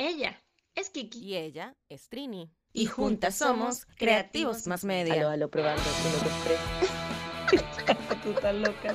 [0.00, 0.40] Ella
[0.76, 1.18] es Kiki.
[1.18, 2.48] Y ella es Trini.
[2.72, 5.14] Y juntas somos Creativos Más Media.
[5.14, 5.82] Aló, aló, probando.
[5.82, 8.22] uno, dos, tres.
[8.22, 8.94] Tú estás loca.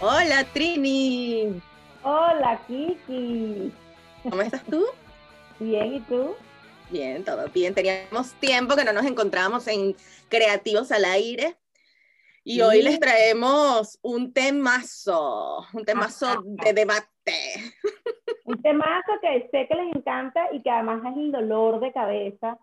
[0.00, 1.60] Hola, Trini.
[2.02, 3.70] Hola, Kiki.
[4.22, 4.86] ¿Cómo estás tú?
[5.58, 6.34] Bien, ¿y tú?
[6.88, 7.74] Bien, todo bien.
[7.74, 9.94] Teníamos tiempo que no nos encontrábamos en
[10.30, 11.58] Creativos al Aire.
[12.44, 17.74] Y hoy les traemos un temazo, un temazo de debate.
[18.50, 22.58] Un temazo que sé que les encanta y que además es el dolor de cabeza.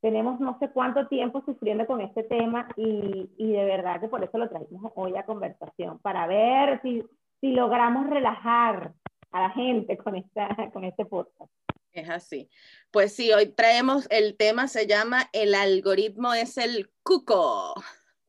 [0.00, 4.24] Tenemos no sé cuánto tiempo sufriendo con este tema y, y de verdad que por
[4.24, 7.04] eso lo trajimos hoy a conversación, para ver si,
[7.40, 8.92] si logramos relajar
[9.30, 11.50] a la gente con, esta, con este podcast.
[11.92, 12.48] Es así.
[12.90, 17.74] Pues sí, hoy traemos el tema, se llama El algoritmo es el cuco.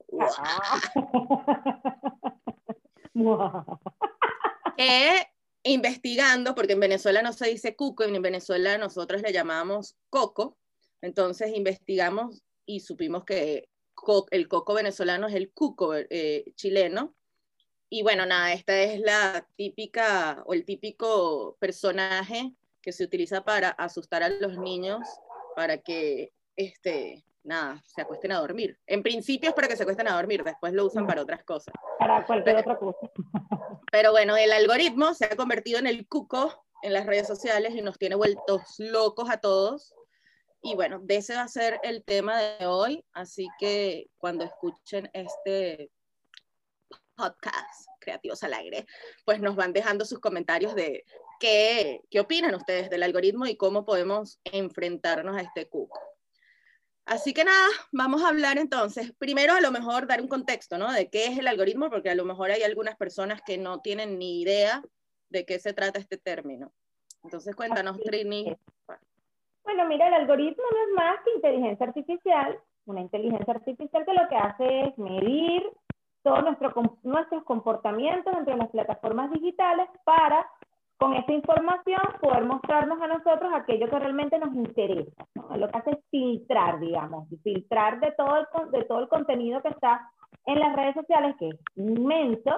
[4.77, 5.32] que
[5.63, 10.58] investigando, porque en Venezuela no se dice cuco, en Venezuela nosotros le llamamos coco,
[11.02, 13.70] entonces investigamos y supimos que
[14.32, 17.15] el coco venezolano es el cuco eh, chileno.
[17.90, 23.70] Y bueno, nada, esta es la típica o el típico personaje que se utiliza para
[23.70, 25.07] asustar a los niños
[25.55, 28.80] para que, este, nada, se acuesten a dormir.
[28.88, 31.74] En principio es para que se acuesten a dormir, después lo usan para otras cosas.
[31.99, 32.99] para cualquier otra cosa.
[33.91, 37.82] Pero bueno, el algoritmo se ha convertido en el cuco en las redes sociales y
[37.82, 39.94] nos tiene vueltos locos a todos.
[40.62, 43.05] Y bueno, de ese va a ser el tema de hoy.
[43.14, 45.91] Así que cuando escuchen este
[47.16, 48.86] podcast, Creativos al Aire,
[49.26, 51.05] pues nos van dejando sus comentarios de
[51.40, 55.99] qué, qué opinan ustedes del algoritmo y cómo podemos enfrentarnos a este cuco.
[57.05, 59.12] Así que nada, vamos a hablar entonces.
[59.18, 60.91] Primero, a lo mejor dar un contexto, ¿no?
[60.91, 64.18] De qué es el algoritmo, porque a lo mejor hay algunas personas que no tienen
[64.18, 64.81] ni idea
[65.29, 66.72] de qué se trata este término.
[67.24, 68.56] Entonces, cuéntanos, Trini.
[69.63, 74.29] Bueno, mira, el algoritmo no es más que inteligencia artificial, una inteligencia artificial que lo
[74.29, 75.63] que hace es medir
[76.22, 80.46] todos nuestro, nuestros comportamientos entre las plataformas digitales para,
[80.98, 85.26] con esa información, poder mostrarnos a nosotros aquello que realmente nos interesa.
[85.56, 89.70] Lo que hace es filtrar, digamos, filtrar de todo, el, de todo el contenido que
[89.70, 90.09] está
[90.46, 92.52] en las redes sociales, que es inmenso,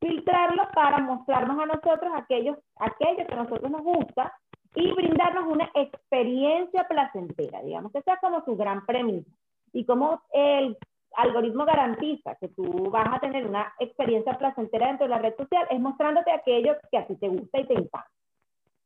[0.00, 4.32] filtrarlo para mostrarnos a nosotros aquellos, aquello que a nosotros nos gusta
[4.74, 9.30] y brindarnos una experiencia placentera, digamos, que esa es como su gran premisa.
[9.72, 10.76] Y como el
[11.16, 15.66] algoritmo garantiza que tú vas a tener una experiencia placentera dentro de la red social,
[15.70, 18.06] es mostrándote aquello que a ti te gusta y te encanta.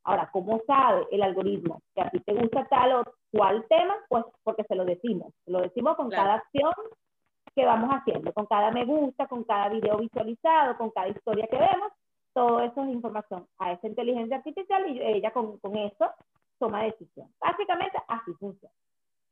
[0.03, 3.95] Ahora, ¿cómo sabe el algoritmo que a ti te gusta tal o cual tema?
[4.07, 5.33] Pues porque se lo decimos.
[5.45, 6.23] Se lo decimos con Claro.
[6.23, 6.73] cada acción
[7.55, 11.57] que vamos haciendo, con cada me gusta, con cada video visualizado, con cada historia que
[11.57, 11.91] vemos,
[12.33, 16.11] todo eso es información a esa inteligencia artificial y ella con, con eso
[16.59, 17.33] toma decisión.
[17.39, 18.73] Básicamente así funciona.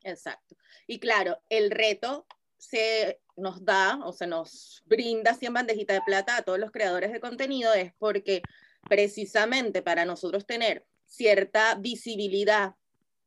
[0.04, 0.56] Exacto.
[0.88, 2.26] Y claro, el reto
[2.70, 6.72] se nos da o se nos brinda así en bandejita de plata a todos los
[6.72, 8.42] creadores de contenido es porque
[8.90, 12.76] precisamente para nosotros tener cierta visibilidad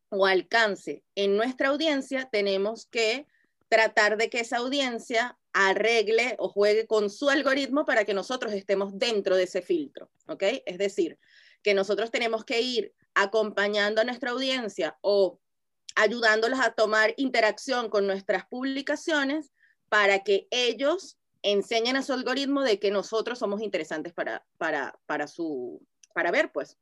[0.09, 3.27] o alcance en nuestra audiencia, tenemos que
[3.69, 8.99] tratar de que esa audiencia arregle o juegue con su algoritmo para que nosotros estemos
[8.99, 10.43] dentro de ese filtro, ¿ok?
[10.67, 11.19] Es decir,
[11.63, 15.41] que nosotros tenemos que ir acompañando a nuestra audiencia o
[15.97, 19.53] ayudándolos a tomar interacción con nuestras publicaciones
[19.89, 25.27] para que ellos enseñen a su algoritmo de que nosotros somos interesantes para, para, para,
[25.27, 25.81] su,
[26.15, 26.77] para ver, pues.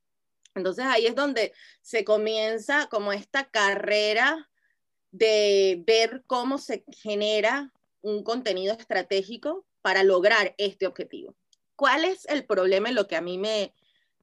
[0.54, 4.50] Entonces ahí es donde se comienza como esta carrera
[5.10, 11.34] de ver cómo se genera un contenido estratégico para lograr este objetivo.
[11.76, 13.75] ¿Cuál es el problema en lo que a mí me,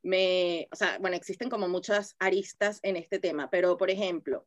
[0.03, 4.45] me, o sea, bueno, existen como muchas aristas en este tema, pero por ejemplo,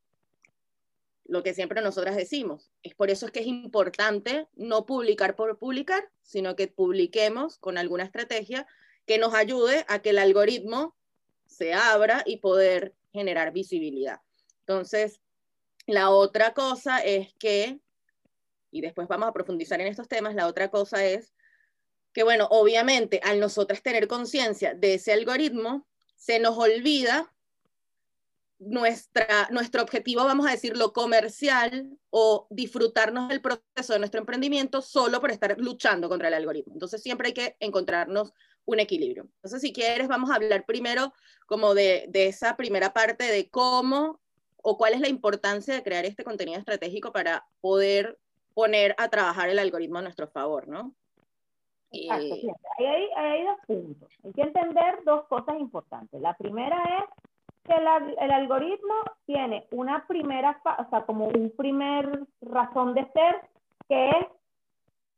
[1.26, 5.58] lo que siempre nosotras decimos, es por eso es que es importante no publicar por
[5.58, 8.66] publicar, sino que publiquemos con alguna estrategia
[9.06, 10.94] que nos ayude a que el algoritmo
[11.46, 14.20] se abra y poder generar visibilidad.
[14.60, 15.20] Entonces,
[15.86, 17.78] la otra cosa es que,
[18.70, 21.32] y después vamos a profundizar en estos temas, la otra cosa es
[22.12, 25.86] que, bueno, obviamente al nosotras tener conciencia de ese algoritmo,
[26.16, 27.33] se nos olvida
[28.58, 35.20] nuestra, nuestro objetivo, vamos a decirlo, comercial o disfrutarnos del proceso de nuestro emprendimiento solo
[35.20, 36.74] por estar luchando contra el algoritmo.
[36.74, 38.32] Entonces siempre hay que encontrarnos
[38.64, 39.28] un equilibrio.
[39.36, 41.12] Entonces, si quieres, vamos a hablar primero
[41.46, 44.20] como de, de esa primera parte de cómo
[44.62, 48.18] o cuál es la importancia de crear este contenido estratégico para poder
[48.54, 50.94] poner a trabajar el algoritmo a nuestro favor, ¿no?
[51.92, 52.48] Ahí hay,
[52.78, 54.08] ahí hay dos puntos.
[54.24, 56.20] Hay que entender dos cosas importantes.
[56.20, 57.23] La primera es
[57.64, 58.94] que el algoritmo
[59.26, 63.40] tiene una primera, o sea, como un primer razón de ser,
[63.88, 64.26] que es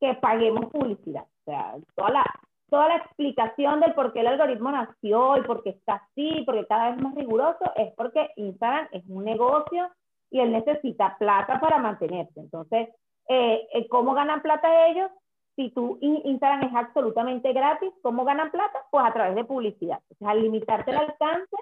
[0.01, 1.25] que paguemos publicidad.
[1.25, 2.25] O sea, toda la,
[2.69, 6.67] toda la explicación del por qué el algoritmo nació y por qué está así, porque
[6.67, 9.91] cada vez más riguroso, es porque Instagram es un negocio
[10.31, 12.41] y él necesita plata para mantenerse.
[12.41, 12.89] Entonces,
[13.29, 15.11] eh, eh, ¿cómo ganan plata ellos?
[15.57, 18.85] Si tú Instagram es absolutamente gratis, ¿cómo ganan plata?
[18.91, 20.01] Pues a través de publicidad.
[20.11, 21.57] O sea, al limitarte el alcance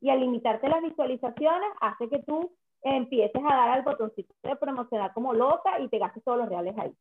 [0.00, 2.50] y al limitarte las visualizaciones, hace que tú
[2.82, 6.76] empieces a dar al botoncito de promocionar como loca y te gastes todos los reales
[6.78, 6.94] ahí.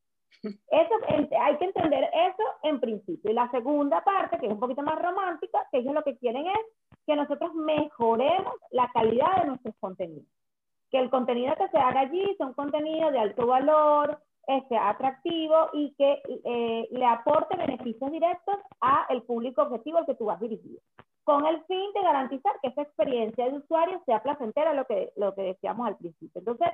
[0.44, 0.94] Eso,
[1.40, 3.32] hay que entender eso en principio.
[3.32, 6.46] Y la segunda parte, que es un poquito más romántica, que ellos lo que quieren
[6.46, 6.60] es
[7.08, 10.28] que nosotros mejoremos la calidad de nuestros contenidos.
[10.92, 14.20] Que el contenido que se haga allí sea un contenido de alto valor,
[14.70, 20.26] sea atractivo y que eh, le aporte beneficios directos al público objetivo al que tú
[20.26, 20.80] vas dirigido
[21.28, 25.36] con el fin de garantizar que esa experiencia de usuario sea placentera, lo que, lo
[25.36, 26.40] que decíamos al principio.
[26.40, 26.70] Entonces,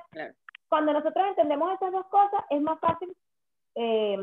[0.68, 3.16] cuando nosotros entendemos esas dos cosas, es más fácil
[3.74, 4.16] eh,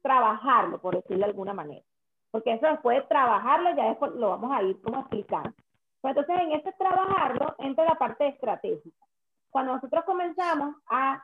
[0.00, 1.84] trabajarlo, por decirlo de alguna manera.
[2.30, 5.52] Porque eso después de trabajarlo, ya después lo vamos a ir como explicando.
[6.00, 9.04] Pues entonces, en ese trabajarlo entra la parte estratégica.
[9.50, 11.20] Cuando nosotros comenzamos a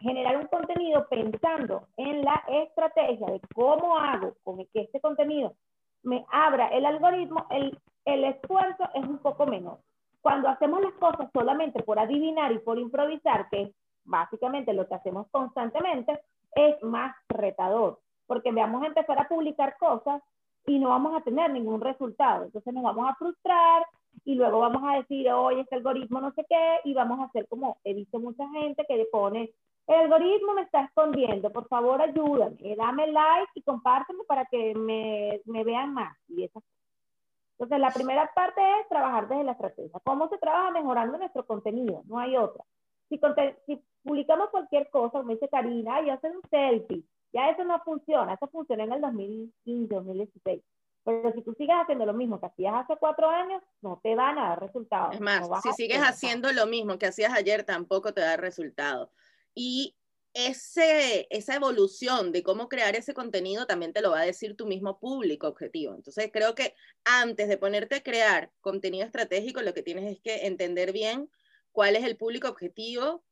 [0.00, 5.56] generar un contenido pensando en la estrategia de cómo hago con que este contenido
[6.02, 9.78] me abra el algoritmo, el, el esfuerzo es un poco menor.
[10.20, 13.70] Cuando hacemos las cosas solamente por adivinar y por improvisar, que es
[14.04, 16.20] básicamente lo que hacemos constantemente,
[16.54, 20.22] es más retador, porque vamos a empezar a publicar cosas
[20.66, 22.44] y no vamos a tener ningún resultado.
[22.44, 23.84] Entonces nos vamos a frustrar
[24.24, 27.48] y luego vamos a decir, oye, este algoritmo no sé qué, y vamos a hacer
[27.48, 29.50] como he visto mucha gente que le pone
[29.92, 35.40] el algoritmo me está escondiendo, por favor ayúdame, dame like y compárteme para que me,
[35.46, 36.16] me vean más.
[36.28, 40.00] Y Entonces, la primera parte es trabajar desde la estrategia.
[40.04, 40.70] ¿Cómo se trabaja?
[40.70, 42.64] Mejorando nuestro contenido, no hay otra.
[43.08, 43.20] Si,
[43.66, 48.34] si publicamos cualquier cosa, como dice Karina, y hacen un selfie, ya eso no funciona,
[48.34, 50.62] eso funciona en el 2015, 2016.
[51.04, 54.38] Pero si tú sigues haciendo lo mismo que hacías hace cuatro años, no te van
[54.38, 55.14] a dar resultados.
[55.14, 59.10] Es más, si sigues haciendo lo mismo que hacías ayer, tampoco te da resultado.
[59.54, 59.96] Y
[60.34, 64.66] ese, esa evolución de cómo crear ese contenido también te lo va a decir tu
[64.66, 65.94] mismo público objetivo.
[65.94, 70.46] Entonces creo que antes de ponerte a crear contenido estratégico, lo que tienes es que
[70.46, 71.30] entender bien
[71.70, 73.24] cuál es el público objetivo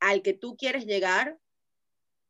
[0.00, 1.38] al que tú quieres llegar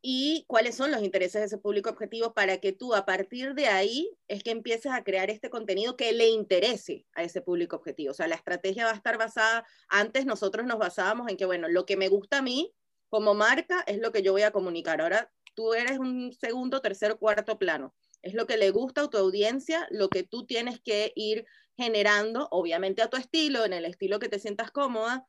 [0.02, 3.66] y cuáles son los intereses de ese público objetivo para que tú a partir de
[3.66, 8.12] ahí es que empieces a crear este contenido que le interese a ese público objetivo.
[8.12, 11.68] O sea, la estrategia va a estar basada, antes nosotros nos basábamos en que, bueno,
[11.68, 12.72] lo que me gusta a mí
[13.10, 15.02] como marca es lo que yo voy a comunicar.
[15.02, 17.94] Ahora tú eres un segundo, tercer, cuarto plano.
[18.22, 21.44] Es lo que le gusta a tu audiencia, lo que tú tienes que ir
[21.76, 25.26] generando, obviamente a tu estilo, en el estilo que te sientas cómoda,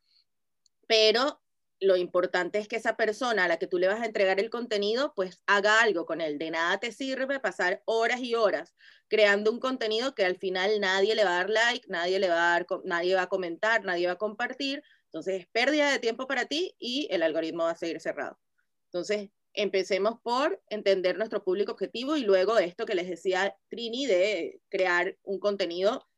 [0.86, 1.42] pero
[1.80, 4.50] lo importante es que esa persona a la que tú le vas a entregar el
[4.50, 6.38] contenido, pues haga algo con él.
[6.38, 8.74] De nada te sirve pasar horas y horas
[9.08, 12.34] creando un contenido que al final nadie le va a dar like, nadie le va
[12.34, 16.26] a dar, nadie va a comentar, nadie va a compartir, entonces, es pérdida de tiempo
[16.26, 18.38] para ti y el algoritmo va a seguir cerrado.
[18.86, 24.62] Entonces, empecemos por entender nuestro público objetivo y luego esto que les decía Trini de
[24.70, 26.08] crear un contenido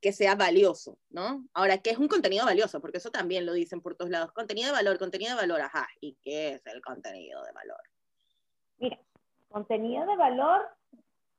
[0.00, 1.46] que sea valioso, ¿no?
[1.54, 2.80] Ahora, ¿qué es un contenido valioso?
[2.80, 4.32] Porque eso también lo dicen por todos lados.
[4.32, 5.86] Contenido de valor, contenido de valor, ajá.
[6.00, 7.80] ¿Y qué es el contenido de valor?
[8.78, 8.98] Mira,
[9.48, 10.68] contenido de valor,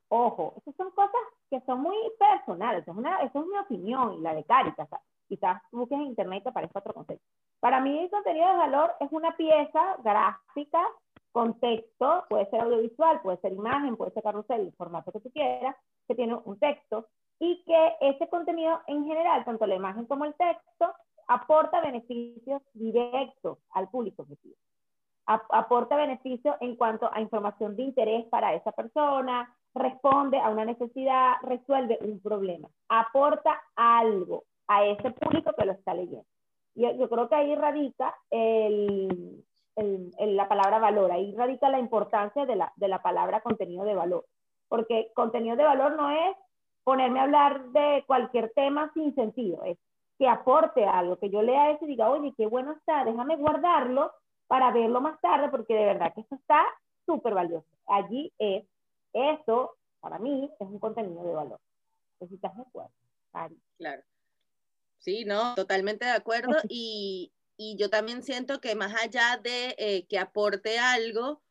[0.07, 2.87] ojo, esas son cosas que son muy personales.
[2.87, 4.87] Es, una, es mi opinión y la de Caritas
[5.27, 7.25] quizás busques en internet y te aparezca otro concepto.
[7.59, 10.85] Para mí el contenido de valor es una pieza gráfica
[11.31, 15.31] con texto, puede ser audiovisual, puede ser imagen, puede ser carrusel, el formato que tú
[15.31, 15.75] quieras,
[16.07, 17.07] que tiene un texto
[17.39, 20.93] y que ese contenido en general, tanto la imagen como el texto,
[21.27, 24.55] aporta beneficios directos al público objetivo.
[25.25, 31.33] Aporta beneficios en cuanto a información de interés para esa persona, responde a una necesidad,
[31.41, 36.25] resuelve un problema, aporta algo, a ese público que lo está leyendo.
[36.73, 39.43] Y yo creo que ahí radica el,
[39.75, 43.95] el, la palabra valor, ahí radica la importancia de la, de la palabra contenido de
[43.95, 44.25] valor,
[44.67, 46.35] porque contenido de valor no es
[46.83, 49.77] ponerme a hablar de cualquier tema sin sentido, es
[50.17, 54.11] que aporte algo, que yo lea eso y diga, oye, qué bueno está, déjame guardarlo
[54.47, 56.63] para verlo más tarde, porque de verdad que esto está
[57.05, 57.67] súper valioso.
[57.87, 58.65] Allí es,
[59.13, 61.59] eso para mí es un contenido de valor.
[62.19, 62.91] Necesitas de acuerdo,
[63.77, 64.03] Claro.
[65.05, 66.55] Sí, no, totalmente de acuerdo.
[66.67, 67.31] Y,
[67.77, 71.41] yo también siento que más allá de eh, que aporte algo,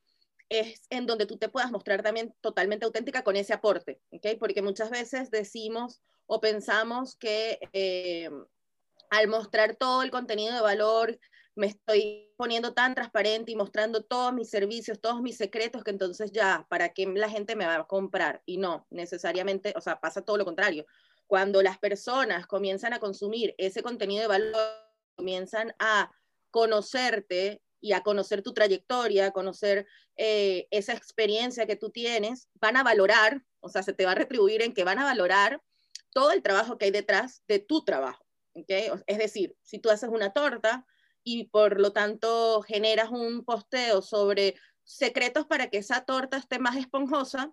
[0.51, 4.37] es en donde tú te puedas mostrar también totalmente auténtica con ese aporte, ¿ok?
[4.39, 8.29] Porque muchas veces decimos o pensamos que eh,
[9.09, 11.19] al mostrar todo el contenido de valor,
[11.55, 16.33] me estoy poniendo tan transparente y mostrando todos mis servicios, todos mis secretos, que entonces
[16.33, 18.43] ya, ¿para qué la gente me va a comprar?
[18.45, 20.85] Y no, necesariamente, o sea, pasa todo lo contrario.
[21.27, 24.61] Cuando las personas comienzan a consumir ese contenido de valor,
[25.17, 26.11] comienzan a
[26.51, 32.77] conocerte y a conocer tu trayectoria, a conocer eh, esa experiencia que tú tienes, van
[32.77, 35.63] a valorar, o sea, se te va a retribuir en que van a valorar
[36.13, 38.25] todo el trabajo que hay detrás de tu trabajo.
[38.55, 38.89] ¿okay?
[39.07, 40.87] Es decir, si tú haces una torta,
[41.25, 44.55] y por lo tanto generas un posteo sobre
[44.85, 47.53] secretos para que esa torta esté más esponjosa,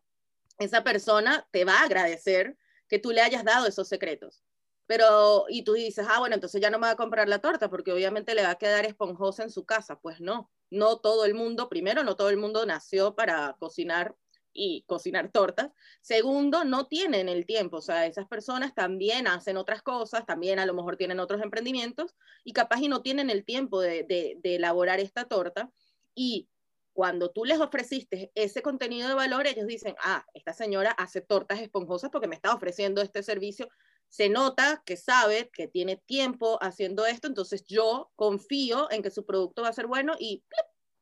[0.60, 2.58] esa persona te va a agradecer
[2.92, 4.44] que tú le hayas dado esos secretos.
[4.86, 7.70] Pero, y tú dices, ah, bueno, entonces ya no me va a comprar la torta
[7.70, 9.98] porque obviamente le va a quedar esponjosa en su casa.
[10.02, 14.18] Pues no, no todo el mundo, primero, no todo el mundo nació para cocinar
[14.54, 15.72] y cocinar tortas.
[16.02, 20.66] Segundo, no tienen el tiempo, o sea, esas personas también hacen otras cosas, también a
[20.66, 25.00] lo mejor tienen otros emprendimientos y capaz y no tienen el tiempo de, de, elaborar
[25.00, 25.72] esta torta.
[26.14, 26.50] Y
[26.94, 31.62] cuando tú les ofreciste ese contenido de valor, ellos dicen, ah, esta señora hace tortas
[31.62, 33.70] esponjosas porque me está ofreciendo este servicio.
[34.10, 39.26] Se nota que sabe que tiene tiempo haciendo esto, entonces yo confío en que su
[39.26, 40.44] producto va a ser bueno y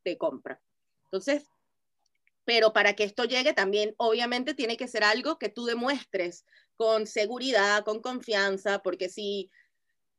[0.04, 0.62] te compra.
[1.06, 1.48] Entonces,
[2.46, 6.46] pero para que esto llegue también, obviamente, tiene que ser algo que tú demuestres
[6.78, 9.52] con seguridad, con confianza, porque si,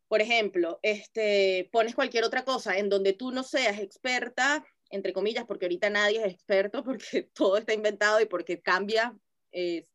[0.09, 5.45] por ejemplo, este, pones cualquier otra cosa en donde tú no seas experta, entre comillas,
[5.47, 9.17] porque ahorita nadie es experto, porque todo está inventado y porque cambia
[9.53, 9.87] eh,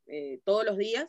[0.43, 1.07] todos los días,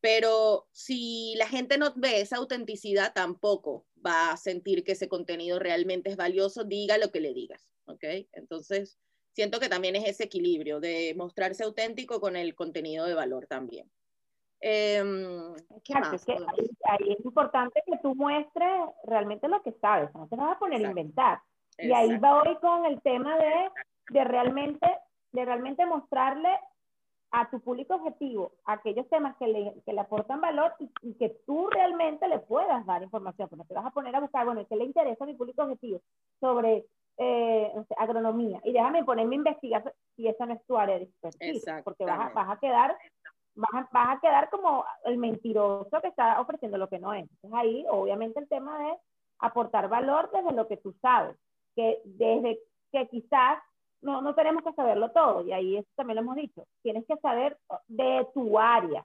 [0.00, 5.58] pero si la gente no ve esa autenticidad, tampoco va a sentir que ese contenido
[5.58, 8.04] realmente es valioso, diga lo que le digas, ¿ok?
[8.32, 8.98] Entonces,
[9.32, 13.90] siento que también es ese equilibrio de mostrarse auténtico con el contenido de valor también.
[14.60, 16.24] Em, ¿qué más?
[16.28, 18.72] ahí, es importante que tú muestres
[19.04, 21.40] realmente lo que sabes, no te vas a poner a inventar.
[21.78, 23.70] Y ahí voy con el tema de,
[24.10, 24.86] de, realmente,
[25.32, 26.50] de realmente mostrarle
[27.30, 31.68] a tu público objetivo aquellos temas que le, que le aportan valor y, que tú
[31.68, 34.84] realmente le puedas dar información, porque te vas a poner a buscar, bueno, ¿qué le
[34.84, 36.00] interesa a mi público objetivo
[36.38, 38.60] sobre eh, agronomía.
[38.64, 42.30] Y déjame ponerme a investigar si esa no es tu área de expertise, porque vas
[42.30, 42.96] a, vas a quedar
[43.54, 47.22] vas a, vas a, quedar como el mentiroso que está ofreciendo lo que no es.
[47.22, 48.96] Entonces ahí, obviamente, el tema de
[49.38, 51.36] aportar valor desde lo que tú sabes,
[51.74, 52.60] que desde
[52.92, 53.58] que quizás
[54.00, 57.16] no, no tenemos que saberlo todo, y ahí eso también lo hemos dicho, tienes que
[57.16, 59.04] saber de tu área,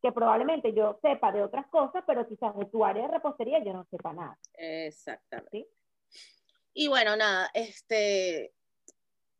[0.00, 3.72] que probablemente yo sepa de otras cosas, pero quizás de tu área de repostería yo
[3.72, 4.38] no sepa nada.
[4.54, 5.68] Exactamente.
[6.74, 8.52] Y bueno, nada, este,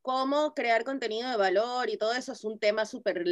[0.02, 3.24] cómo crear contenido de valor y todo eso es un tema súper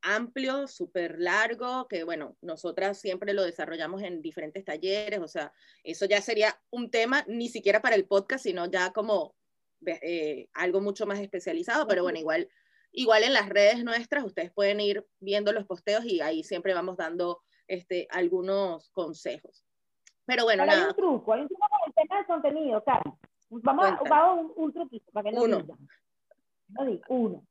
[0.00, 5.52] amplio, súper largo, que bueno, nosotras siempre lo desarrollamos en diferentes talleres, o sea,
[5.84, 9.34] eso ya sería un tema ni siquiera para el podcast, sino ya como
[9.84, 12.48] eh, algo mucho más especializado, pero bueno, igual,
[12.92, 16.96] igual en las redes nuestras ustedes pueden ir viendo los posteos y ahí siempre vamos
[16.96, 19.64] dando este, algunos consejos.
[20.24, 20.82] Pero bueno, nada.
[20.82, 23.18] Hay un truco, hay un truco con el tema del contenido, claro.
[23.48, 25.60] Vamos, a, un, un, truquito para que no uno.
[25.60, 25.78] Digan.
[27.08, 27.42] Uno.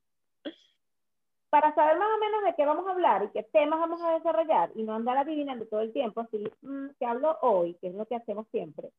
[1.50, 4.12] Para saber más o menos de qué vamos a hablar y qué temas vamos a
[4.12, 7.94] desarrollar y no andar adivinando todo el tiempo, así mm, que hablo hoy, que es
[7.94, 8.90] lo que hacemos siempre.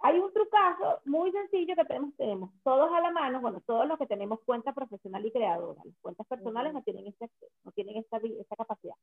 [0.00, 3.98] Hay un trucazo muy sencillo que tenemos, tenemos todos a la mano, bueno, todos los
[3.98, 5.80] que tenemos cuenta profesional y creadora.
[5.84, 7.30] Las cuentas personales no tienen este
[7.64, 8.94] no tienen esta, esta capacidad.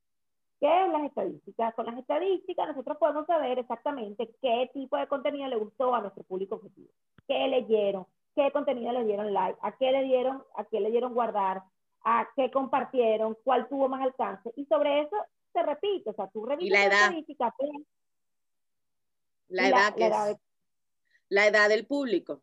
[0.60, 1.74] ¿Qué es las estadísticas?
[1.76, 6.24] Con las estadísticas nosotros podemos saber exactamente qué tipo de contenido le gustó a nuestro
[6.24, 6.90] público objetivo
[7.28, 11.14] qué leyeron, qué contenido le dieron like, a qué le dieron, a qué le dieron
[11.14, 11.64] guardar,
[12.04, 14.52] a qué compartieron, cuál tuvo más alcance.
[14.56, 15.16] Y sobre eso
[15.54, 17.12] se repite, o sea, tú revisas la edad.
[19.50, 20.38] La, edad, que es,
[21.30, 22.42] la edad del público.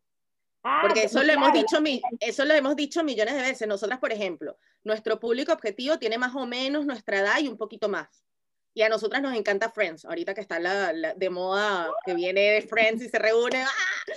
[0.63, 1.77] Ah, Porque eso lo, hemos dicho,
[2.19, 3.67] eso lo hemos dicho millones de veces.
[3.67, 7.89] Nosotras, por ejemplo, nuestro público objetivo tiene más o menos nuestra edad y un poquito
[7.89, 8.23] más.
[8.73, 12.61] Y a nosotras nos encanta Friends, ahorita que está la, de moda, que viene de
[12.61, 13.63] Friends y se reúne.
[13.63, 14.11] ¡ah!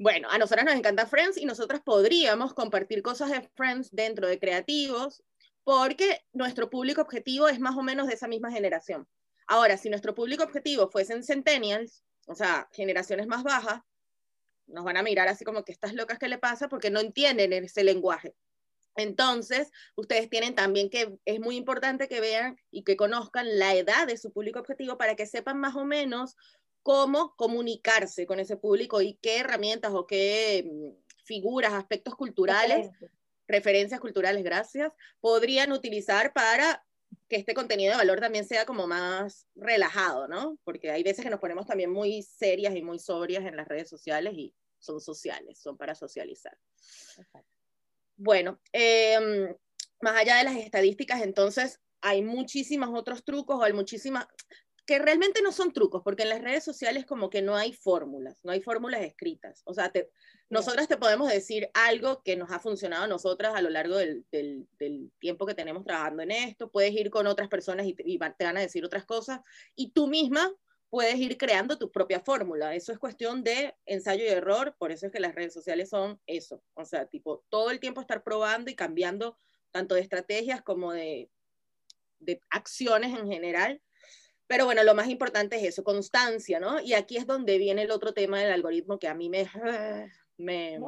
[0.00, 4.38] Bueno, a nosotras nos encanta Friends y nosotras podríamos compartir cosas de Friends dentro de
[4.38, 5.22] creativos,
[5.62, 9.06] porque nuestro público objetivo es más o menos de esa misma generación.
[9.46, 13.82] Ahora, si nuestro público objetivo fuesen centennials, o sea, generaciones más bajas,
[14.68, 17.52] nos van a mirar así como que estas locas que le pasa porque no entienden
[17.52, 18.34] ese lenguaje.
[18.96, 24.06] Entonces, ustedes tienen también que, es muy importante que vean y que conozcan la edad
[24.06, 26.36] de su público objetivo para que sepan más o menos
[26.82, 32.90] cómo comunicarse con ese público y qué herramientas o qué mm, figuras, aspectos culturales,
[33.46, 36.84] referencias, culturales, gracias, podrían utilizar para
[37.28, 40.58] que este contenido de valor también sea como más relajado, ¿no?
[40.64, 43.88] Porque hay veces que nos ponemos también muy serias y muy sobrias en las redes
[43.88, 46.56] sociales y son sociales, son para socializar.
[48.16, 49.54] Bueno, em,
[50.00, 54.26] más allá de las estadísticas, entonces hay muchísimos otros trucos o hay muchísimas
[54.90, 58.40] que realmente no son trucos, porque en las redes sociales como que no hay fórmulas,
[58.42, 59.62] no hay fórmulas escritas.
[59.64, 60.10] O sea, te,
[60.48, 64.26] nosotras te podemos decir algo que nos ha funcionado a nosotras a lo largo del,
[64.32, 66.72] del, tiempo que tenemos trabajando en esto.
[66.72, 69.38] Puedes ir con otras personas y te, y te van a decir otras cosas.
[69.76, 70.52] Y tú misma
[70.88, 72.74] puedes ir creando tu propia fórmula.
[72.74, 76.20] Eso es cuestión de ensayo y error, por eso es que las redes sociales son
[76.26, 76.64] eso.
[76.74, 79.38] O sea, tipo, todo el tiempo estar probando y cambiando
[79.70, 81.30] tanto de estrategias como de,
[82.18, 83.80] de acciones en general
[84.50, 86.80] pero bueno, lo más importante es eso, constancia, ¿no?
[86.80, 89.48] Y aquí es donde viene el otro tema del algoritmo que a mí me,
[90.38, 90.80] me,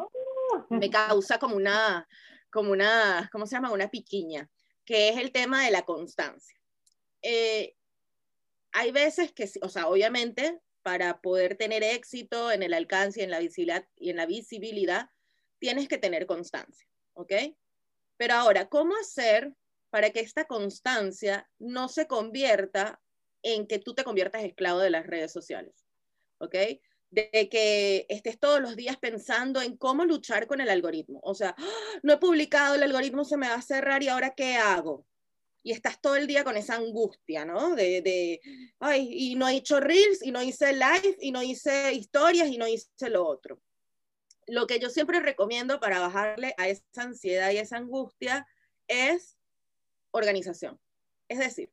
[0.69, 2.09] me causa como una,
[2.51, 3.71] como una, ¿cómo se llama?
[3.71, 4.51] Una piquiña,
[4.85, 6.59] que es el tema de la constancia.
[7.23, 7.77] Eh,
[8.73, 13.31] hay veces que, o sea, obviamente, para poder tener éxito en el alcance y en
[13.31, 15.11] la visibilidad, y en la visibilidad
[15.61, 17.33] tienes que tener constancia, ¿ok?
[18.17, 19.55] Pero ahora, ¿cómo hacer
[19.91, 23.01] para que esta constancia no se convierta
[23.43, 25.75] en que tú te conviertas esclavo de las redes sociales,
[26.39, 26.55] ¿ok?
[27.11, 31.21] De que estés todos los días pensando en cómo luchar con el algoritmo.
[31.23, 31.99] O sea, ¡Ah!
[32.03, 35.07] no he publicado, el algoritmo se me va a cerrar y ahora qué hago.
[35.65, 37.77] Y estás todo el día con esa angustia, ¿no?
[37.77, 38.41] De, de,
[38.81, 42.59] ay, y no he hecho reels, y no hice live, y no hice historias, y
[42.59, 43.61] no hice lo otro.
[44.49, 48.45] Lo que yo siempre recomiendo para bajarle a esa ansiedad y esa angustia
[48.89, 49.39] es
[50.11, 50.81] organización.
[51.29, 51.71] Es decir,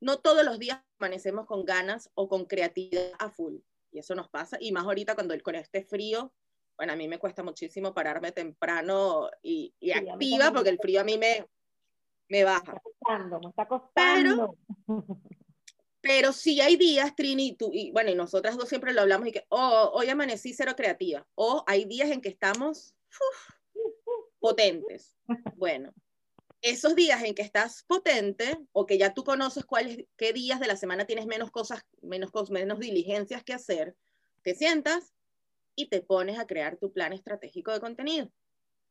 [0.00, 3.56] no todos los días amanecemos con ganas o con creatividad a full.
[3.92, 4.56] Y eso nos pasa.
[4.60, 6.32] Y más ahorita cuando el, con este frío,
[6.76, 11.18] bueno, a mí me cuesta muchísimo pararme temprano y, activa porque el frío a mí
[11.18, 11.46] me,
[12.28, 12.72] me baja.
[12.72, 14.56] Me está costando, me está costando.
[14.86, 15.06] Pero,
[16.00, 19.28] pero sí hay días, Trini, y, tú, y bueno, y nosotras dos siempre lo hablamos
[19.28, 21.26] y que, oh, hoy amanecí cero creativa.
[21.34, 22.94] O hay días en que estamos
[24.38, 25.14] potentes.
[25.56, 25.92] Bueno,
[26.62, 30.66] esos días en que estás potente o que ya tú conoces cuáles, qué días de
[30.66, 33.96] la semana tienes menos cosas, menos, menos diligencias que hacer,
[34.42, 35.14] te sientas
[35.74, 38.30] y te pones a crear tu plan estratégico de contenido.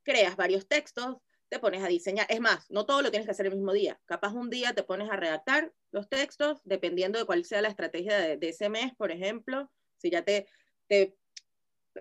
[0.04, 1.18] Creas varios textos,
[1.50, 2.26] te pones a diseñar.
[2.30, 4.00] Es más, no todo lo tienes que hacer el mismo día.
[4.06, 8.38] Capaz un día te pones a redactar los textos, dependiendo de cuál sea la estrategia
[8.38, 9.70] de, ese mes, por ejemplo.
[9.98, 10.48] Si ya te,
[10.88, 11.16] te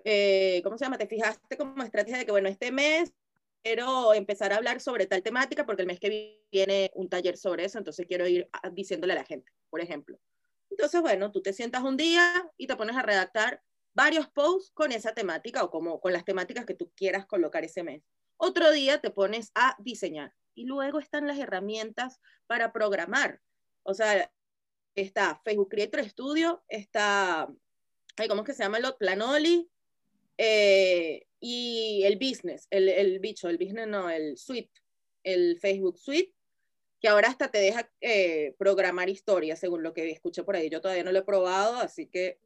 [0.03, 0.97] eh, ¿cómo se llama?
[0.97, 3.13] Te fijaste como estrategia de que, bueno, este mes
[3.63, 7.65] quiero empezar a hablar sobre tal temática porque el mes que viene un taller sobre
[7.65, 10.17] eso, entonces quiero ir diciéndole a la gente, por ejemplo.
[10.69, 13.61] Entonces, bueno, tú te sientas un día y te pones a redactar
[13.93, 17.83] varios posts con esa temática o como con las temáticas que tú quieras colocar ese
[17.83, 18.03] mes.
[18.37, 23.41] Otro día te pones a diseñar y luego están las herramientas para programar.
[23.83, 24.31] O sea,
[24.95, 27.47] está Facebook Creator Studio, está,
[28.27, 28.79] ¿cómo es que se llama?
[28.97, 29.69] Planoli,
[30.37, 34.71] eh, y el business, el, el, bicho, el business no, el suite,
[35.23, 36.33] el Facebook Suite,
[36.99, 40.69] que ahora hasta te deja eh, programar historias, según lo que escuché por ahí.
[40.69, 42.39] Yo todavía no lo he probado, así que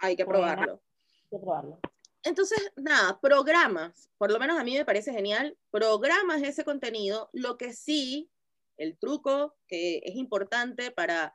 [0.00, 0.80] hay que probarlo.
[2.24, 7.58] Entonces, nada, programas, por lo menos a mí me parece genial, programas ese contenido, lo
[7.58, 8.30] que sí,
[8.76, 11.34] el truco que es importante para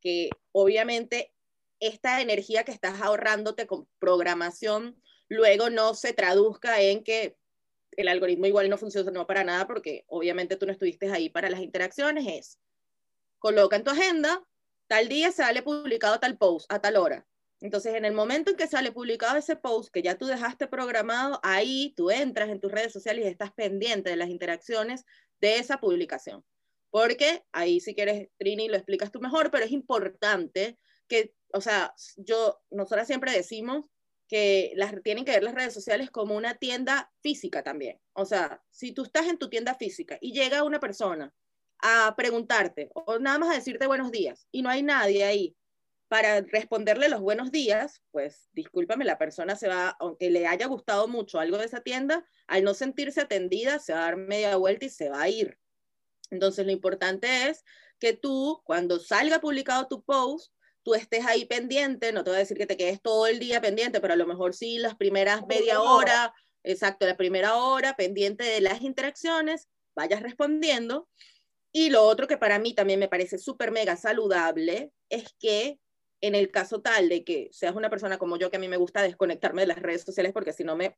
[0.00, 1.32] que obviamente
[1.80, 7.36] esta energía que estás ahorrándote con programación luego no se traduzca en que
[7.92, 11.60] el algoritmo igual no funcionó para nada porque obviamente tú no estuviste ahí para las
[11.60, 12.58] interacciones, es
[13.38, 14.42] coloca en tu agenda,
[14.86, 17.26] tal día sale publicado tal post a tal hora.
[17.60, 21.40] Entonces, en el momento en que sale publicado ese post que ya tú dejaste programado,
[21.42, 25.04] ahí tú entras en tus redes sociales y estás pendiente de las interacciones
[25.40, 26.44] de esa publicación.
[26.90, 31.94] Porque ahí si quieres, Trini, lo explicas tú mejor, pero es importante que, o sea,
[32.16, 33.86] yo, nosotras siempre decimos
[34.32, 38.00] que las, tienen que ver las redes sociales como una tienda física también.
[38.14, 41.34] O sea, si tú estás en tu tienda física y llega una persona
[41.82, 45.54] a preguntarte o nada más a decirte buenos días y no hay nadie ahí
[46.08, 51.08] para responderle los buenos días, pues discúlpame, la persona se va, aunque le haya gustado
[51.08, 54.86] mucho algo de esa tienda, al no sentirse atendida, se va a dar media vuelta
[54.86, 55.58] y se va a ir.
[56.30, 57.66] Entonces, lo importante es
[57.98, 62.40] que tú, cuando salga publicado tu post, tú estés ahí pendiente, no te voy a
[62.40, 65.46] decir que te quedes todo el día pendiente, pero a lo mejor sí las primeras
[65.46, 71.08] media hora, exacto, la primera hora, pendiente de las interacciones, vayas respondiendo.
[71.72, 75.78] Y lo otro que para mí también me parece súper mega saludable es que
[76.20, 78.76] en el caso tal de que seas una persona como yo, que a mí me
[78.76, 80.94] gusta desconectarme de las redes sociales porque si no me,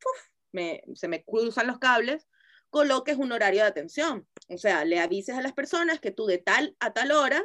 [0.53, 2.29] me se me cruzan los cables,
[2.71, 4.29] coloques un horario de atención.
[4.49, 7.45] O sea, le avises a las personas que tú de tal a tal hora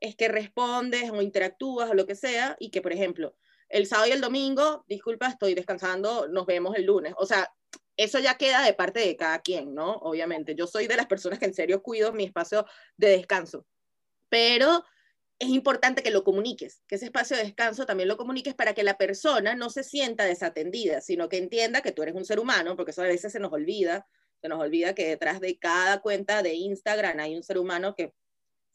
[0.00, 3.34] es que respondes o interactúas o lo que sea y que, por ejemplo,
[3.68, 7.14] el sábado y el domingo, disculpa, estoy descansando, nos vemos el lunes.
[7.18, 7.52] O sea,
[7.96, 9.92] eso ya queda de parte de cada quien, ¿no?
[9.96, 12.64] Obviamente, yo soy de las personas que en serio cuido mi espacio
[12.96, 13.66] de descanso,
[14.28, 14.84] pero
[15.40, 18.82] es importante que lo comuniques, que ese espacio de descanso también lo comuniques para que
[18.82, 22.76] la persona no se sienta desatendida, sino que entienda que tú eres un ser humano,
[22.76, 24.06] porque eso a veces se nos olvida,
[24.40, 28.14] se nos olvida que detrás de cada cuenta de Instagram hay un ser humano que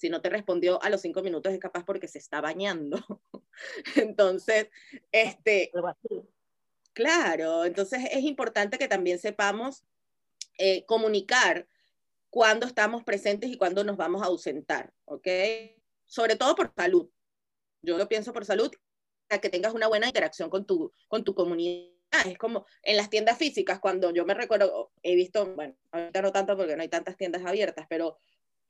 [0.03, 2.97] si no te respondió a los cinco minutos es capaz porque se está bañando.
[3.95, 4.67] entonces,
[5.13, 5.71] este,
[6.91, 9.85] claro, entonces es importante que también sepamos
[10.57, 11.69] eh, comunicar
[12.29, 15.25] cuándo estamos presentes y cuándo nos vamos a ausentar, ¿ok?
[16.05, 17.09] Sobre todo por salud.
[17.81, 18.73] Yo lo pienso por salud,
[19.29, 21.93] para que tengas una buena interacción con tu, con tu comunidad
[22.25, 26.33] es como en las tiendas físicas, cuando yo me recuerdo, he visto, bueno, ahorita no
[26.33, 28.17] tanto porque no hay tantas tiendas abiertas, pero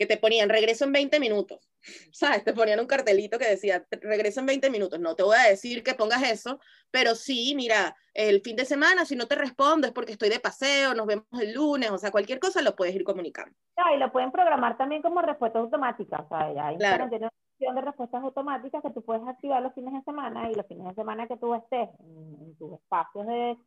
[0.04, 1.70] que te ponían regreso en 20 minutos,
[2.12, 2.44] ¿sabes?
[2.44, 5.00] Te ponían un cartelito que decía regreso en 20 minutos.
[5.00, 6.60] No te voy a decir que pongas eso,
[6.92, 10.42] pero sí, mira, el fin de semana, si no te respondo es porque estoy de
[10.42, 13.56] paseo, nos vemos el lunes, o sea, cualquier cosa lo puedes ir comunicando.
[13.96, 17.06] y lo pueden programar también como respuesta automática, o sea, ya hay claro.
[17.06, 20.68] una opción de respuestas automáticas que tú puedes activar los fines de semana y los
[20.68, 23.58] fines de semana que tú estés en, tus espacios de,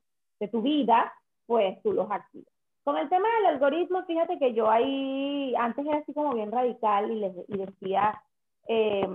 [0.40, 1.12] de tu vida,
[1.46, 2.56] pues tú los activas.
[2.87, 7.11] Con el tema del algoritmo, fíjate que yo ahí, antes era así como bien radical
[7.11, 8.22] y, les, decía,
[8.68, 9.12] em,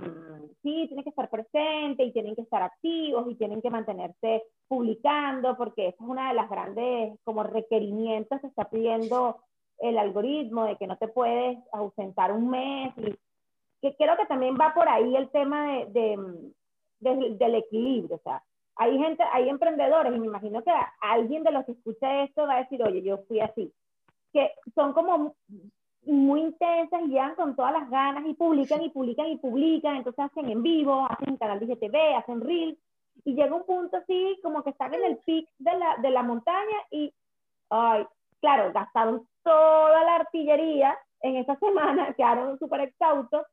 [0.62, 5.56] sí, tienen que estar presentes y tienen que estar activos y tienen que mantenerse publicando,
[5.56, 9.38] porque esa es una de las grandes como requerimientos que está pidiendo
[9.78, 12.92] el algoritmo, de que no te puedes ausentar un mes.
[12.98, 13.14] Y
[13.80, 16.18] que creo que también va por ahí el tema de,
[17.00, 18.16] de, del equilibrio.
[18.16, 18.42] O sea,
[18.76, 22.54] hay gente, hay emprendedores, y me imagino que alguien de los que escucha esto va
[22.54, 23.72] a decir, oye, yo fui así,
[24.32, 25.34] que son como
[26.04, 30.24] muy intensas y llegan con todas las ganas y publican y publican y publican, entonces
[30.24, 32.78] hacen en vivo, hacen canal de IGTV, hacen reels,
[33.24, 36.22] y llega un punto así como que están en el pic de la, de la
[36.22, 37.12] montaña y,
[37.70, 38.04] ay,
[38.40, 43.46] claro, gastaron toda la artillería en esa semana, quedaron súper exhaustos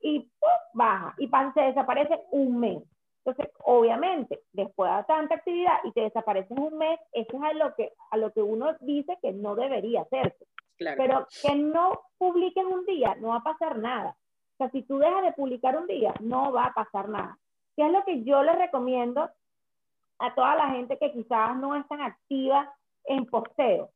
[0.00, 0.28] y
[0.74, 2.82] baja, y se desaparece un mes.
[3.24, 7.74] Entonces, obviamente, después de tanta actividad y te desapareces un mes, eso es a lo
[7.74, 10.46] que, a lo que uno dice que no debería hacerse.
[10.78, 14.16] Pero que no publiques un día, no va a pasar nada.
[14.54, 17.36] O sea, si tú dejas de publicar un día, no va a pasar nada.
[17.76, 19.28] ¿Qué es lo que yo le recomiendo
[20.18, 22.72] a toda la gente que quizás no es tan activa
[23.04, 23.90] en posteo?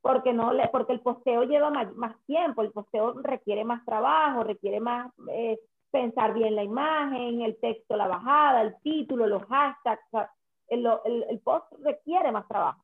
[0.00, 4.42] Porque, no le, porque el posteo lleva más, más tiempo, el posteo requiere más trabajo,
[4.42, 5.58] requiere más eh,
[5.92, 10.02] pensar bien la imagen, el texto, la bajada, el título, los hashtags.
[10.68, 10.86] el,
[11.28, 12.82] el, post requiere más trabajo.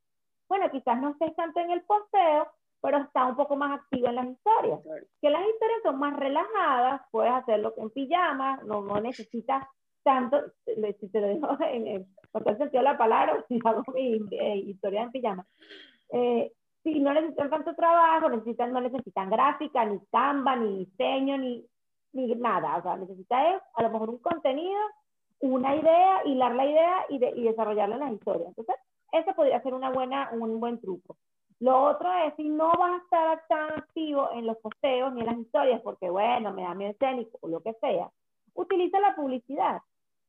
[0.48, 2.46] Bueno, quizás no estés tanto en el posteo,
[2.80, 4.80] pero está un poco más activo en las historias.
[5.20, 9.66] Que las historias son más relajadas, puedes hacerlo en pijama, no, no necesitas
[10.02, 12.06] tanto, si te lo digo en, el
[12.56, 15.46] sentido de la palabra, si hago mi eh, historia en pijama.
[16.12, 21.66] Eh, si no necesitan tanto trabajo, necesitan, no necesitan gráfica, ni Canva, ni diseño, ni
[22.12, 22.76] ni nada.
[22.76, 24.80] O sea, necesitas a lo mejor un contenido,
[25.40, 28.48] una idea, hilar la idea y, de, y desarrollarla en las historias.
[28.48, 28.76] Entonces,
[29.12, 31.16] ese podría ser una buena, un buen truco.
[31.60, 35.26] Lo otro es, si no vas a estar tan activo en los posteos ni en
[35.26, 38.10] las historias, porque bueno, me da miedo escénico o lo que sea,
[38.54, 39.82] utiliza la publicidad.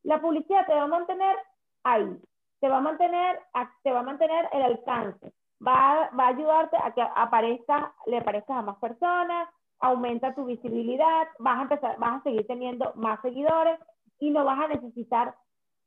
[0.03, 1.35] La publicidad te va a mantener
[1.83, 2.19] ahí,
[2.59, 3.39] te va a mantener,
[3.83, 5.33] te va a mantener el alcance,
[5.65, 11.27] va, va a ayudarte a que aparezca, le aparezcas a más personas, aumenta tu visibilidad,
[11.39, 13.79] vas a empezar, vas a seguir teniendo más seguidores
[14.19, 15.35] y no vas a necesitar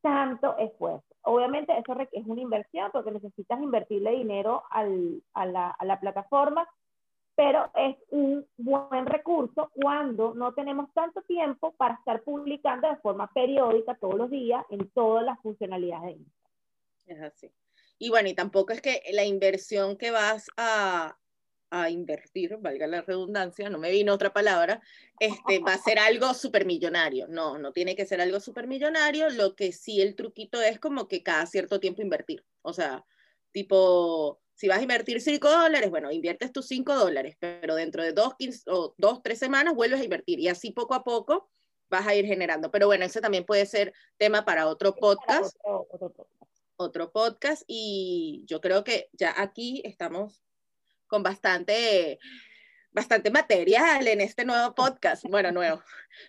[0.00, 1.07] tanto esfuerzo.
[1.22, 6.68] Obviamente eso es una inversión porque necesitas invertirle dinero al, a, la, a la plataforma,
[7.37, 13.28] pero es un buen recurso cuando no tenemos tanto tiempo para estar publicando de forma
[13.33, 17.50] periódica todos los días en todas las funcionalidades de Es así.
[17.98, 21.16] Y bueno, y tampoco es que la inversión que vas a,
[21.72, 24.82] a invertir, valga la redundancia, no me vino otra palabra,
[25.18, 27.28] este, va a ser algo supermillonario.
[27.28, 31.22] No, no tiene que ser algo supermillonario, lo que sí el truquito es como que
[31.22, 32.44] cada cierto tiempo invertir.
[32.61, 33.06] O sea,
[33.52, 38.12] tipo, si vas a invertir 5 dólares, bueno, inviertes tus 5 dólares, pero dentro de
[38.12, 41.48] dos, 15, o dos, tres semanas vuelves a invertir y así poco a poco
[41.88, 42.70] vas a ir generando.
[42.70, 45.56] Pero bueno, ese también puede ser tema para otro podcast.
[46.76, 50.42] Otro podcast y yo creo que ya aquí estamos
[51.12, 52.18] con bastante,
[52.90, 55.25] bastante material en este nuevo podcast.
[55.29, 55.83] Bueno, nuevo.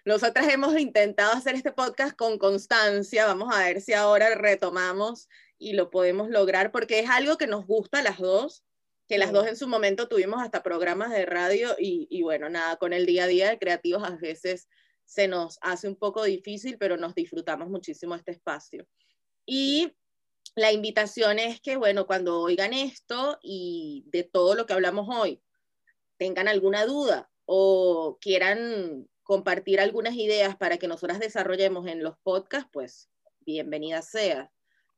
[0.04, 3.26] Nosotras hemos intentado hacer este podcast con constancia.
[3.26, 7.66] Vamos a ver si ahora retomamos y lo podemos lograr porque es algo que nos
[7.66, 8.66] gusta a las dos.
[9.08, 12.76] que las dos en su momento tuvimos hasta programas de radio y, y bueno, nada,
[12.76, 14.68] con el día a día de creativos a veces
[15.06, 18.86] se nos hace un poco difícil, pero nos disfrutamos muchísimo este espacio.
[19.46, 19.94] Y
[20.56, 25.42] la invitación es que, bueno, cuando oigan esto y de todo lo que hablamos hoy,
[26.18, 32.70] tengan alguna duda o quieran compartir algunas ideas para que nosotras desarrollemos en los podcasts,
[32.72, 33.10] pues
[33.42, 34.52] bienvenida sea.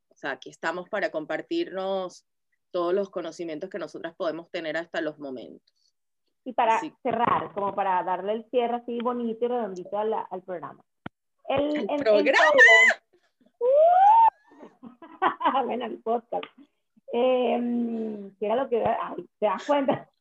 [0.10, 2.26] O sea, aquí estamos para compartirnos
[2.72, 5.96] todos los conocimientos que nosotras podemos tener hasta los momentos.
[6.44, 10.84] Y para cerrar, como para darle el cierre así bonito y redondito al, al programa.
[11.48, 12.52] El, programa.
[15.65, 16.45] bueno, el podcast.
[17.13, 18.84] Eh, ¿Qué era lo que.?
[18.84, 20.10] Ay, ¿te das cuenta?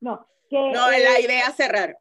[0.00, 1.96] no, que, no, la idea es cerrar.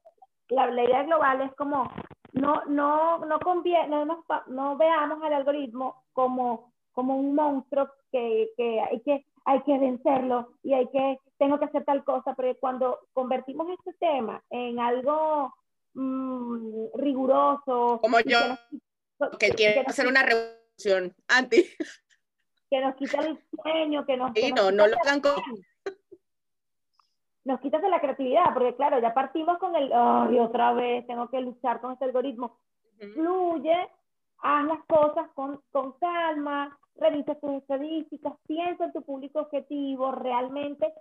[0.49, 1.91] La, la, idea global es como.
[2.33, 8.79] No, no, no, conviene, no, no, veamos al algoritmo como, como un monstruo que, que,
[8.79, 12.99] hay que hay que vencerlo y hay que, tengo que hacer tal cosa, pero cuando
[13.13, 15.53] convertimos este tema en algo
[15.93, 17.99] mmm, riguroso.
[18.01, 18.39] Como yo,
[19.39, 20.23] que, quiero hacer una
[21.27, 21.63] anti.
[22.69, 24.33] Que nos quita el sueño, que nos.
[24.35, 25.35] Sí, no, no lo hagan con...
[27.45, 31.29] Nos quitas de la creatividad, porque claro, ya partimos con el, ay, otra vez tengo
[31.29, 32.59] que luchar con este algoritmo.
[33.13, 33.89] Fluye,
[34.39, 40.91] haz las cosas con, con calma, revisa tus estadísticas, piensa en tu público objetivo, realmente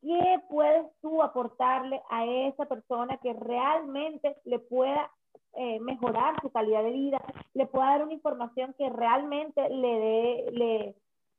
[0.00, 5.10] qué puedes tú aportarle a esa persona que realmente le pueda
[5.54, 7.20] eh, mejorar su calidad de vida,
[7.54, 10.94] le pueda dar una información que realmente le dé, le,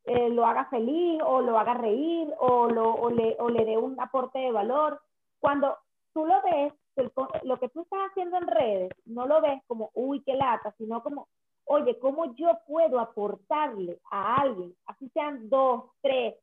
[0.06, 3.78] eh, lo haga feliz o lo haga reír o, lo, o, le, o le dé
[3.78, 5.02] un aporte de valor.
[5.39, 5.78] Cuando
[6.13, 6.74] tú lo ves,
[7.43, 11.02] lo que tú estás haciendo en redes, no lo ves como, uy, qué lata, sino
[11.02, 11.28] como,
[11.65, 16.36] oye, ¿cómo yo puedo aportarle a alguien, así sean dos, tres,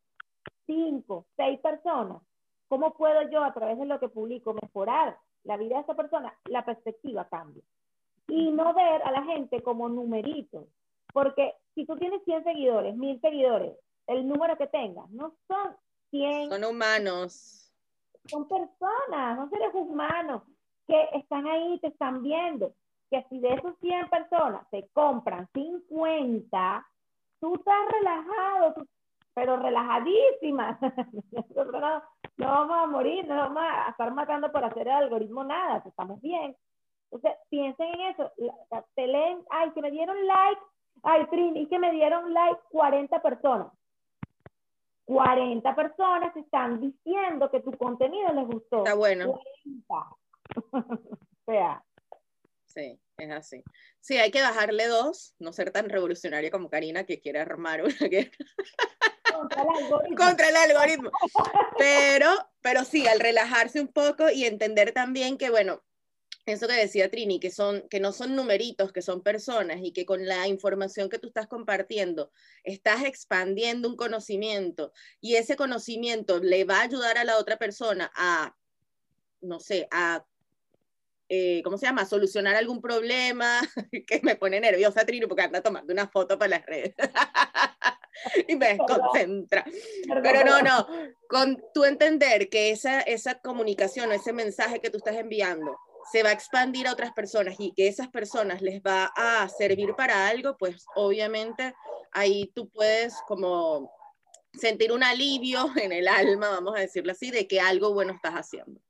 [0.67, 2.23] cinco, seis personas?
[2.69, 6.35] ¿Cómo puedo yo a través de lo que publico mejorar la vida de esa persona?
[6.47, 7.63] La perspectiva cambia.
[8.29, 10.67] Y no ver a la gente como numeritos,
[11.13, 13.73] porque si tú tienes 100 seguidores, 1000 seguidores,
[14.07, 15.77] el número que tengas, no son
[16.11, 16.51] 100.
[16.51, 17.73] Son humanos.
[18.27, 20.43] Son personas, son seres humanos
[20.87, 22.73] que están ahí, te están viendo
[23.11, 26.87] que si de esos 100 personas te compran 50,
[27.41, 28.87] tú estás relajado,
[29.37, 30.79] pero relajadísima.
[31.55, 32.03] no,
[32.39, 36.23] no vamos a morir, no vamos a estar matando por hacer el algoritmo nada, estamos
[36.23, 36.57] bien.
[37.05, 38.33] Entonces, piensen en eso.
[38.95, 40.61] Te leen, ay, que me dieron like,
[41.03, 43.69] ay, Trini, y que me dieron like 40 personas.
[45.05, 48.79] 40 personas están diciendo que tu contenido les gustó.
[48.79, 49.39] Está bueno.
[50.73, 50.83] o
[51.45, 51.85] sea,
[52.65, 53.63] Sí, es así.
[54.01, 58.09] Sí, hay que bajarle dos, no ser tan revolucionaria como Karina que quiere armar una
[58.09, 58.31] guerra.
[60.17, 61.11] Contra el algoritmo.
[61.79, 62.29] Pero,
[62.61, 65.83] pero sí, al relajarse un poco y entender también que, bueno,
[66.47, 70.07] eso que decía Trini, que, son, que no son numeritos, que son personas y que
[70.07, 72.31] con la información que tú estás compartiendo
[72.63, 78.13] estás expandiendo un conocimiento y ese conocimiento le va a ayudar a la otra persona
[78.15, 78.55] a,
[79.41, 80.25] no sé, a
[81.29, 82.07] eh, ¿cómo se llama?
[82.07, 83.61] Solucionar algún problema,
[84.07, 86.95] que me pone nerviosa Trino porque anda tomando una foto para las redes.
[88.49, 89.65] y me desconcentra.
[90.23, 90.87] Pero no, no,
[91.29, 95.77] con tu entender que esa, esa comunicación o ese mensaje que tú estás enviando
[96.13, 99.95] se va a expandir a otras personas y que esas personas les va a servir
[99.97, 101.75] para algo, pues obviamente
[102.13, 103.91] ahí tú puedes como
[104.53, 108.35] sentir un alivio en el alma, vamos a decirlo así, de que algo bueno estás
[108.35, 108.81] haciendo.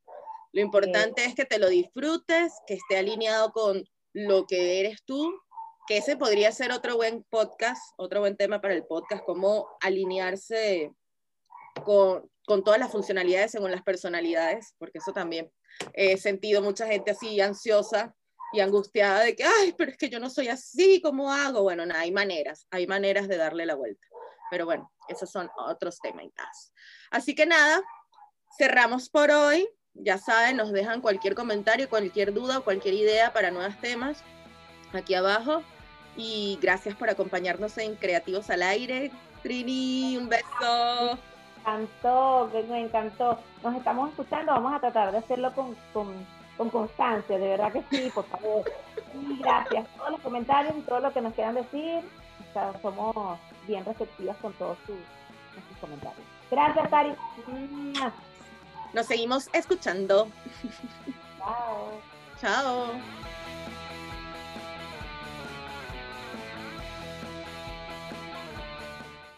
[0.53, 3.85] Lo importante es que te lo disfrutes, que esté alineado con
[4.15, 5.39] lo que eres tú,
[5.87, 10.92] que ese podría ser otro buen podcast, otro buen tema para el podcast, cómo alinearse
[11.85, 15.51] con, con todas las funcionalidades según las personalidades, porque eso también
[15.92, 18.14] he sentido mucha gente así ansiosa
[18.53, 21.62] y angustiada de que, ay, pero es que yo no soy así, ¿cómo hago?
[21.62, 24.07] Bueno, nada, hay maneras, hay maneras de darle la vuelta.
[24.51, 26.72] Pero bueno, esos son otros temas.
[27.11, 27.83] Así que nada,
[28.57, 29.68] cerramos por hoy
[29.99, 34.22] ya saben, nos dejan cualquier comentario, cualquier duda o cualquier idea para nuevos temas
[34.92, 35.62] aquí abajo.
[36.16, 39.11] Y gracias por acompañarnos en Creativos al Aire.
[39.42, 41.18] Trini, un beso.
[41.66, 43.38] Me encantó, me encantó.
[43.62, 48.11] Nos estamos escuchando, vamos a tratar de hacerlo con, con, constancia, de verdad que sí,
[48.14, 48.64] por favor.
[49.14, 49.87] Y gracias.
[49.96, 52.00] Todos los comentarios y todo lo que nos quieran decir,
[52.81, 54.96] somos bien receptivas con todos sus,
[55.68, 56.24] sus comentarios.
[56.50, 57.14] Gracias, Tari.
[58.92, 60.29] Nos seguimos escuchando.
[61.38, 62.00] Chao.
[62.40, 62.87] Chao.